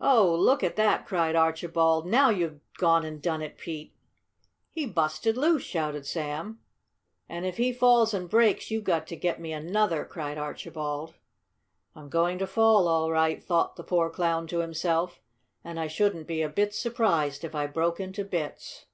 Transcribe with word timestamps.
"Oh, 0.00 0.32
look 0.36 0.62
at 0.62 0.76
that!" 0.76 1.04
cried 1.04 1.34
Archibald, 1.34 2.06
"Now 2.06 2.30
you've 2.30 2.60
gone 2.76 3.04
and 3.04 3.20
done 3.20 3.42
it, 3.42 3.58
Pete!" 3.58 3.92
"He 4.70 4.86
busted 4.86 5.36
loose!" 5.36 5.64
shouted 5.64 6.06
Sam. 6.06 6.60
"If 7.28 7.56
he 7.56 7.72
falls 7.72 8.14
and 8.14 8.30
breaks, 8.30 8.70
you've 8.70 8.84
got 8.84 9.08
to 9.08 9.16
get 9.16 9.40
me 9.40 9.52
another," 9.52 10.04
cried 10.04 10.38
Archibald. 10.38 11.16
"I'm 11.96 12.08
going 12.08 12.38
to 12.38 12.46
fall, 12.46 12.86
all 12.86 13.10
right," 13.10 13.42
thought 13.42 13.74
the 13.74 13.82
poor 13.82 14.10
Clown 14.10 14.46
to 14.46 14.60
himself, 14.60 15.20
"and 15.64 15.80
I 15.80 15.88
shouldn't 15.88 16.28
be 16.28 16.40
a 16.40 16.48
bit 16.48 16.72
surprised 16.72 17.42
if 17.42 17.52
I 17.56 17.66
broke 17.66 17.98
into 17.98 18.24
bits!" 18.24 18.86